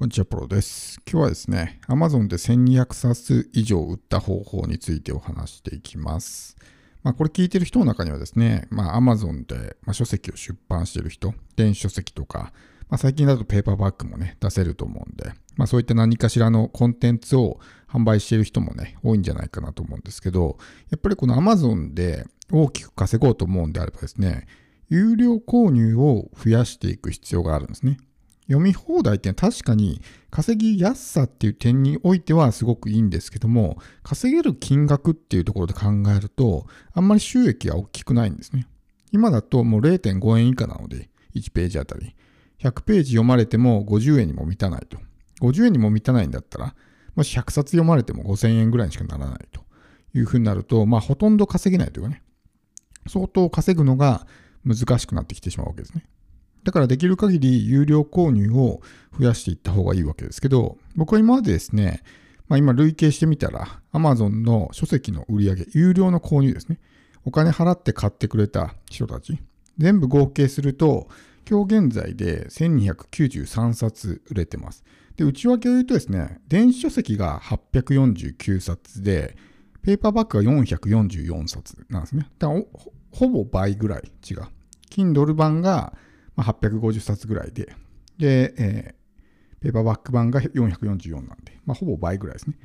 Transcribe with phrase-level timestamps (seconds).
[0.00, 0.98] こんにちは、プロです。
[1.06, 6.56] 今日はですね、Amazon で1200冊以上売った方法についてお話していきます。
[7.02, 12.54] まあ、これ聞いてる人の中にはですね、まあ、Amazon で、ま書籍を出版してる人、電子書籍とか、
[12.88, 20.56] まあ、最近だとペーパーバッグもね、出せると思うんで、まあ、そういった何かしらのコンテンツを販売している人もね、多いんじゃないかなと思うんですけど、
[20.88, 24.46] やっぱりこの Amazon で大きく稼ごうと思うんであればですね、
[24.88, 27.98] 有料購入を増やしていく必要があるんですね。
[28.50, 35.86] 読み放題って確かに稼ぎやすさっていう点においてはすごくいいんですけども、稼げる金額っていうところで考
[36.16, 38.66] えると、あんまり収益が大きくないんですね。
[39.12, 42.16] 今だともう0.5円以下なので、1ページあたり。
[42.58, 44.98] 100ページ読まれても50円にも満たないと。
[45.40, 46.74] 50円にも満たないんだったら、
[47.14, 49.62] もし100冊読まれても5000円ぐらいにしかならないと
[50.12, 52.22] いうふうになると、まあほとんど稼げないというかね、
[53.06, 54.26] 相当稼ぐのが
[54.64, 56.04] 難しくなってきてしまうわけですね。
[56.64, 58.80] だからできる限り有料購入を
[59.18, 62.02] 増やしていった方がいいわけですけど、僕は今までですね、
[62.48, 66.80] まあ、今累計してみたら、Amazon の書籍の売り上げ、有料の購入ですね。
[67.24, 69.38] お金払って買ってくれた人たち、
[69.78, 71.08] 全部合計すると、
[71.48, 74.84] 今日現在で1293冊売れてます。
[75.16, 79.36] で、内訳を言うとですね、電子書籍が849冊で、
[79.82, 82.28] ペーパーバッグが444冊なんですね。
[82.38, 82.62] だから
[83.12, 84.42] ほぼ倍ぐらい違う。
[84.90, 85.94] Kindle 版が
[86.40, 87.74] まあ、850冊ぐらいで、
[88.16, 92.56] で、えー、ペーパーバック版が444なんで、まあ、ほぼ倍ぐらいですね。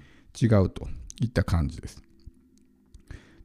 [0.42, 0.88] 違うと
[1.22, 2.02] いった感じです。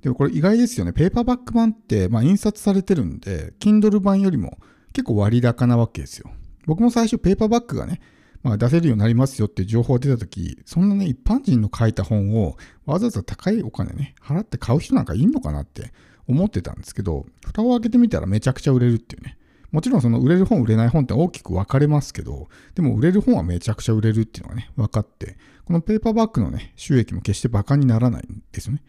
[0.03, 0.93] でもこれ意外ですよね。
[0.93, 4.59] ペーパーバック版って、まあ、印刷されてるんで、Kindle 版よりも
[4.93, 6.31] 結構割高なわけですよ。
[6.65, 8.01] 僕も最初ペーパーバッグがね、
[8.45, 15.93] まあ、出せるようになりますよって情報が出たとき、そんなね、一般人の書いた本をわざわざ高いお金ね、払って買う人なんかいんのかなって
[16.29, 19.37] 思ってたんですけど、蓋を開けてみたらめちゃくちゃ売れるっていうね。
[19.73, 28.83] もちろんその売れる本、売れない本って大きく分かれますけど、でも売れる本はめちゃくちゃ売れるっていうのがね、分かって、このペーパーバッグのね、収益も決して馬鹿にならないんですよね。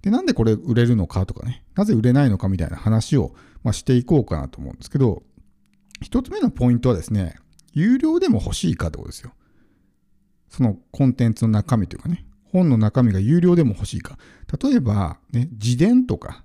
[0.00, 5.22] で、なんでこれ売れるのかとかね、なぜ売れないのかみたいな話を、まあ、していこうかなと思うんですけど、
[6.00, 7.36] 一つ目のポイントはですね、
[7.72, 9.32] 有料でも欲しいかってことですよ。
[10.48, 14.18] そのコンテンツの中身というかね、本の中身が有料でも欲しいか。
[14.62, 16.44] 例えば、ね、自伝とか、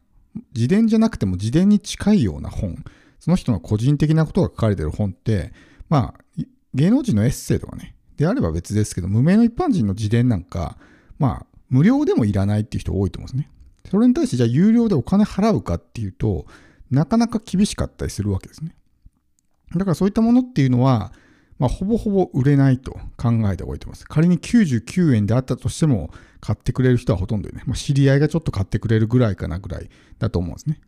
[0.56, 2.84] 自伝じゃなくても自伝に近いような本。
[3.20, 5.52] その人の個人的なことが書かれてる本って、
[5.90, 10.78] まあ、芸能人のエッセイとかね、であれば別ですけど、無名の一般人の自伝なんか、
[11.20, 13.52] まあ、無料でもいらないっていう人多いと思うんですね。
[13.90, 16.46] それに対して、じゃあ有料でお金払うかっていうと、
[16.92, 18.76] なかなか厳しかったりするわけですね。
[19.76, 21.12] だからそういったものっていうのは、
[21.60, 24.06] まあ、ほぼほぼ売れないと考えておいてます。
[24.06, 29.90] 仮に99円であったとしても、買ってくれる人はほとんどね、まあ、知り合いがちょっと買ってくれるぐらいかなぐらい
[30.20, 30.80] だと思うんですね。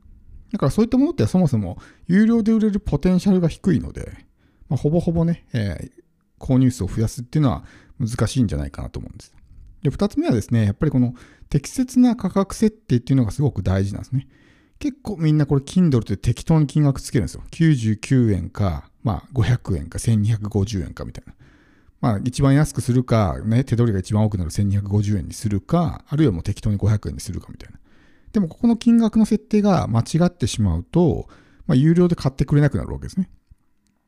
[0.52, 1.78] だからそういったものってそもそも
[2.08, 4.12] 有料で売れるポテンシャルが低いので、
[4.68, 5.92] まあ、ほぼほぼね、えー、
[6.40, 7.64] 購入数を増やすっていうのは
[8.00, 9.34] 難しいんじゃないかなと思うんです。
[9.84, 11.14] で、二つ目はですね、やっぱりこの
[11.50, 14.28] 適切な価格設定っていうのがすごく大事なんですね。
[14.80, 17.44] 結構みんなこれ Kindle って適当に金額つけるんですよ。
[17.52, 21.34] 99円か、まあ500円か1250円かみたいな。
[22.02, 27.80] まあ一番安くするか、ね、手取りが一番多くなる1250円にするか、あるいはもう適当に500円にするかみたいな。
[28.34, 31.28] でもここの金額の設定が間違ってしまうと、
[31.68, 33.30] まあ、有料で買ってくれなくなるわけですね。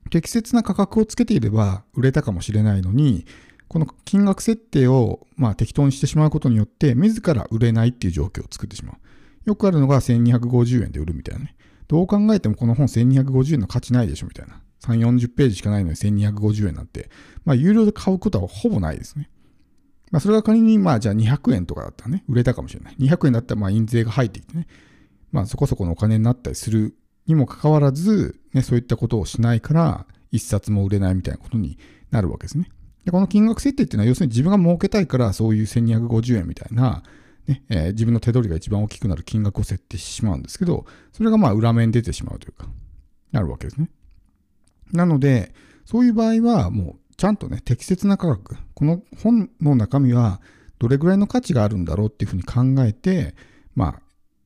[0.09, 3.25] 適切な価格をつけていれば売れたかもしれないのに、
[3.67, 8.95] この金額設定をまあ適当にしてしまうことによって、自ら売れないっていう状況を作ってしまう。
[9.45, 11.55] よくあるのが1250円で売るみたいなね。
[11.87, 14.61] どう考えてもこの本1250円の価値ないでしょみたいな。
[14.81, 17.09] 3、40ページしかないのに1250円なんて、
[17.45, 19.29] まあ有料で買うことはほぼないですね。
[20.11, 22.95] まあ、それが仮に、まあ、じゃあ200円とかだったらね、売れたかもしれない。
[22.99, 24.67] 200円だったら、まあ、印税が入ってきてね、
[25.31, 26.95] まあ、そこそこのお金になったりする
[27.27, 31.77] にもかかわらず、ね、そういったことをしないから、一冊も売れないみたいなことに
[32.11, 32.69] なるわけですね。
[33.05, 37.03] で、この金額設定っていうのは、要するに自分が儲けたいから、そういう1250円みたいな、
[37.47, 42.67] ね、えー、自分の手取りが一番大きくなる金額を設定してしまうんですけど、それがまあ裏面に出てしまうというか、
[43.31, 43.89] なるわけですね。
[44.91, 45.53] なので、
[45.85, 50.41] そういう場合はもうちゃんとね、適切な価格、この本の中身は
[50.79, 53.35] どれぐらいの価値があるんだろうっていうふうに考えて、
[53.75, 54.01] まあ、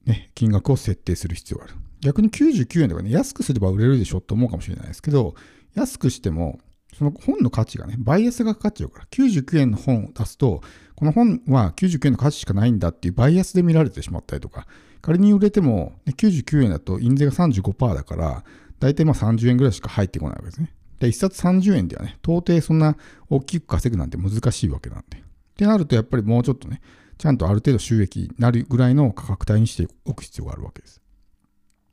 [0.06, 1.76] ね、金額を設定する必要がある。
[2.02, 5.36] 逆に99円とかね、安くすれば売れるでしょって思うかもしれないですけど、
[5.74, 6.60] 安くしても、
[6.94, 10.62] その本の価値がね、バイアスがかかっちゃうから、99円の本を出すと、
[10.98, 14.68] この本は99円の価値しかないんだっていうバイアスで見られてしまったりとか、
[15.02, 18.44] 仮に売れても、ね、99円だと印税が35%だから、
[18.82, 20.74] 大体まあ30円ぐらいしか入ってこないわけですね。
[21.00, 22.98] で、1冊30円ではね、到底そんな
[23.30, 25.18] 大きく稼ぐなんて難しいわけなんで。
[25.18, 25.22] っ
[25.56, 26.82] てなると、やっぱりもうちょっとね、
[27.18, 31.02] ちゃんとある程度収益になるぐらいの価格帯にしておく必要があるわけです。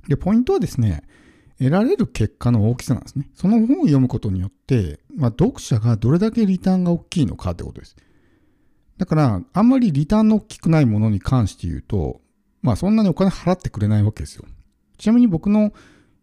[0.08, 1.02] で、ポイントはですね、
[1.58, 3.30] 得られる結果の大きさなんですね。
[3.34, 7.96] その本を読むことによって、まあ、読者がどれだけリターンが大きいのかってことです。
[8.98, 12.20] だから、あんまりリターンの大きくないものに関して言うと、
[12.62, 14.44] まあそんなにお金払ってくれないわけですよ。
[14.98, 15.72] ちなみに僕の、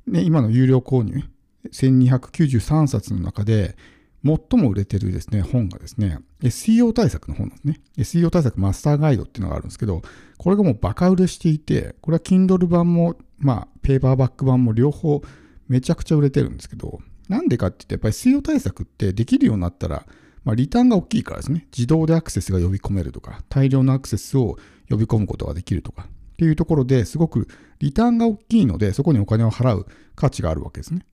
[0.07, 1.23] ね、今の有料購入、
[1.71, 3.75] 1293冊の中で、
[4.23, 7.81] 最も売れてるですね、本がですね、SEO 対策の本なんですね。
[7.97, 10.01] SEO 対策マスターガイドっていうのがあるんですけど、
[10.37, 15.21] これがもうバカ売れしていて、これは Kindle 版も、まあ、ペーパーバック版も両方
[15.69, 20.05] めちゃくちゃ売れてるんですけど、なんでかって言って、やっぱり SEO 対策ってできるようになったら、
[20.43, 24.57] まあ、リターンが大きいからですね、自動でアクセスが呼び込めるとか、大量のアクセスを
[24.89, 27.47] 呼び込むことができるとか、っていうところですごく
[27.79, 29.85] リターンが大きいので、そこにお金を払う
[30.15, 31.05] 価値があるわけですね。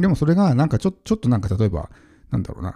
[0.00, 1.90] でもそれがなんかちょちょっとなんか例えば、
[2.30, 2.74] なんだろうな、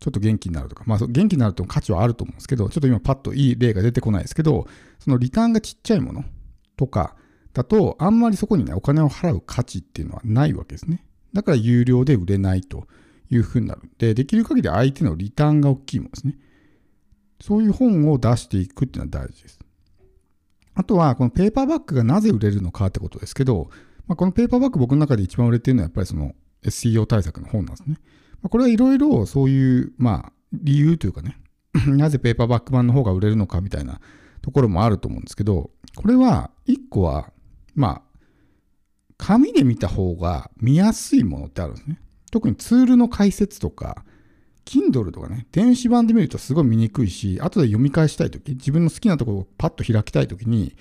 [0.00, 4.66] ちょっと元気になるとか、まあ元気になると価値はあると思うんですけど、ちょっと今パッといい例が出てこないですけど、
[4.98, 6.24] そのリターンがちっちゃいもの
[6.76, 7.16] とか
[7.52, 11.04] だと、あんまりそこにね、お金を払う価値っていうのはないわけですね。
[11.32, 12.86] だから有料で売れないと
[13.30, 16.36] いうふうになるんで、できる限り相手のリターンが大きいものですね。
[17.40, 19.58] そういう本を出していくっていうのは大事です。
[20.74, 23.70] あとは、このペーパーバッグがなぜ売れるのかってことですけど、
[24.06, 26.32] まあ、このペーパーバッグ僕の中で一番売れてるのはやっぱりその
[26.64, 27.96] SEO 対策の本なんですね。
[28.42, 31.38] まあ、これはいろいろそういう、まあ、理由というかね、
[31.86, 34.00] なぜペーパーバック版の方が売れるのかみたいな
[34.42, 37.32] ところもあると思うんですけど、これは、一個は、
[37.74, 38.02] まあ、
[39.16, 42.00] 紙で見た方が見やすいものってあるんですね。
[42.30, 44.04] 特にツールの解説とか、
[44.64, 50.74] Kindle とかね、電子版で見るとすごい見にくいし、後で読み返したいとき、自分の好きなところをパッと開きたいときに、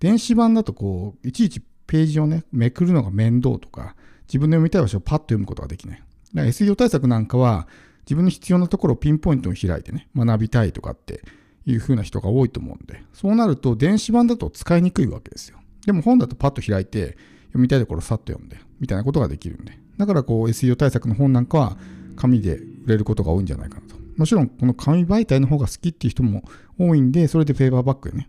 [0.00, 3.96] 電子版だとこう、いちいちページをね、めくるのが面倒とか、
[4.26, 5.98] 自分の読みたい場所をパッと読むことができない。
[5.98, 7.68] だから SEO 対策なんかは、
[8.04, 11.22] 自分の必要なところをピンポイントに開いてね、学びたいとかって
[11.66, 15.58] いう風な人が多いと思うんで、そうなると電子版だと使いにくいわけですよ。
[15.86, 17.16] でも本だとパッと開いて、
[17.46, 19.78] 読みたいところをさっと読んで、みたいなことができるんで。
[19.96, 21.78] だからこう SEO 対策の本なんかは、
[22.16, 23.96] 紙で売れることが多いんじゃないかなと。
[24.16, 26.44] もちろん、この紙媒体の方が好きっていう人も
[26.78, 28.28] 多いんで、それでペーパーバッグでね、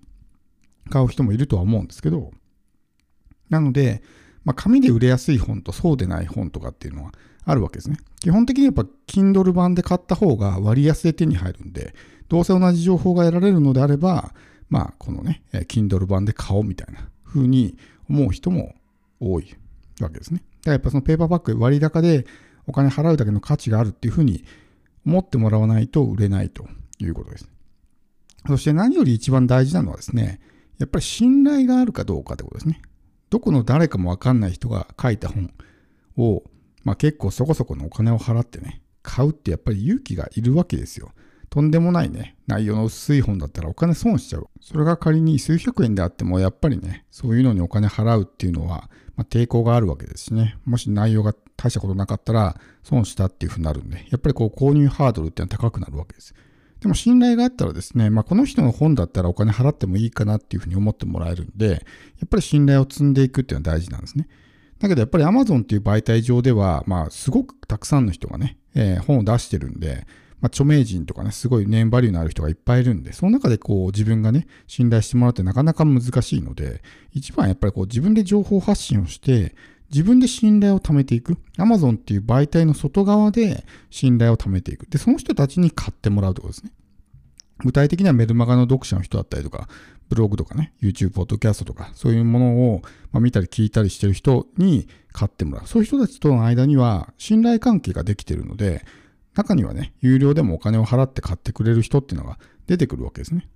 [0.90, 2.32] 買う人もいるとは思うんですけど、
[3.50, 4.02] なので、
[4.46, 7.12] まあ、紙で売れやすい本とそうでない本とかっていうのは
[7.44, 7.98] あるわけですね。
[8.20, 11.94] 基本的にやっぱ Kindle 版で買った方が割安で手に入るんで、
[12.30, 14.34] どうせ同じ情報が得られるのであれば、
[14.70, 17.78] まあ、このね、Kindle 版で買おうみたいな風に
[18.10, 18.76] 思う人も
[19.20, 19.56] 多い
[20.00, 20.40] わけですね。
[20.40, 22.26] だからやっぱそのペーパーバッグ割高で
[22.68, 24.44] お金払うだけの価値があるっていうふうに
[25.06, 26.68] 思ってもらわないと売れないと
[27.00, 27.50] いうことです。
[28.48, 30.40] そして何より一番大事なのはですね、
[30.78, 32.82] やっぱり信頼があるかどうかってことですね。
[33.30, 35.52] どこの誰かもわかんない人が書いた本
[36.18, 36.44] を、
[36.84, 41.12] まあ、結構そこそこのお金を払ってね、買うってやっぱり勇気がいるわけですよ。
[41.50, 44.50] とんでもないね、内容の薄い本だったらお金損しちゃう。
[44.60, 50.58] それが仮に数百円であっても、やっぱりね、そういうのにお金払うっていうのは、まあ、抵抗があるわけですしね。
[50.66, 56.34] もし内容が大したことなかったら損したっていうふうになるんで、やっぱりこう購入ハードルっていうのは高くなるわけです。
[56.86, 61.78] でも信頼があったらですね、まあ、この人の本だったらお金払ってもいいかなっていうふうに思ってもらえるんで、や
[62.26, 64.28] っぱり信頼を積んでいくっていうのは大事なんですね。
[64.78, 70.06] だけどやっぱり Amazon っていう媒体上では、まあ、すごくたくさんの人がね、えー、本を出してるんで、
[70.42, 76.84] まあ、著名人とかね、すごいネームバリューのある人がいっぱいいるんで、その中でこう自分がね、信頼してもらうってなかなか難しいので、
[77.14, 79.56] 一番やっぱりこう自分で情報発信をして、
[79.92, 81.38] 自分で信頼を貯めていく。
[81.58, 84.86] Amazon っていう媒体の外側で信頼を貯めていく。
[84.88, 86.72] で、その人たちに買ってもらうということですね。
[87.64, 89.68] 具体的にはメルマガの読者の人だったりとか、
[90.10, 92.82] ブログとかね、YouTube、ポッドキャストとか、そういうものを、
[93.12, 95.68] ま見たり聞いたりしてる人に買ってもらう。
[95.68, 98.86] そういう人たちとの間には信頼関係ができてるので、
[99.36, 103.48] 中にはね、有料でもお金を払って買ってくれる人っていうのが出てくるわけですね。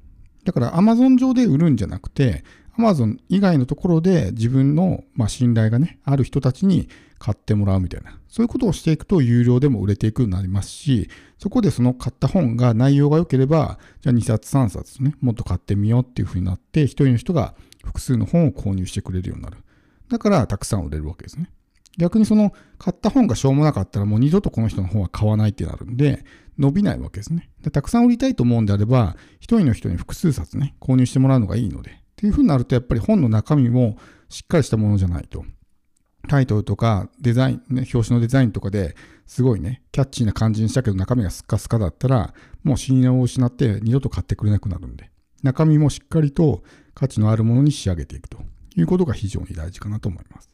[0.44, 2.44] だから Amazon 上で売るんじゃなくて、
[2.78, 6.88] Amazon 以外のところで自分の、まあ、信頼がね、ある人たちに
[7.20, 8.18] 買ってもらうみたいな。
[8.28, 19.58] そういうことをしていくと有料でも売れていくようになりますし、そこでその買った本が内容が良ければ、じゃあ2冊3冊ね、もっと買ってみようっていうふうになって、一人の人が複数の本を購入してくれるようになる。
[20.10, 21.52] だからたくさん売れるわけですね。
[21.98, 26.24] 逆にその買った本がしょうもなかったらもう二度とこの人の本は買わないってなるんで
[26.58, 27.50] 伸びないわけですね。
[27.62, 33.98] でたくさん売りたいと思うんであれば一人の人に複数冊ね購入してもらうのがいいのでっていうふうになるとやっぱり本の中身も
[34.30, 35.44] しっかりしたものじゃないと
[36.30, 38.96] タイトルとかデザイン、ね、表紙のデザインとかで
[39.26, 42.34] すごいね、キャッチーな感じにしたけど中身がスカスカだったら、
[42.64, 45.10] もう信用を失って二度と買ってくれなくなるんで、
[45.44, 48.38] 中身もしっかりと価値のあるものに仕上げていくと
[48.76, 50.50] いうことが非常に大事かなと思います。